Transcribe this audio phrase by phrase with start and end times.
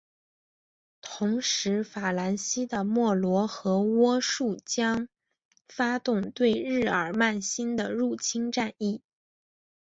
[0.99, 5.07] 同时法兰西的莫罗和喔戌将
[5.67, 9.03] 发动对日耳曼新的入侵战役。